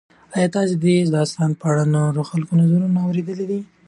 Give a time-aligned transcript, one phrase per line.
[0.35, 3.59] ایا ته د دې داستان په اړه د نورو خلکو نظرونه اورېدلي دي؟